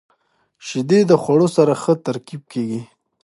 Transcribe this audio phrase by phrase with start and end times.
[0.65, 2.81] •شیدې د خوړو سره ښه ترکیب کیږي.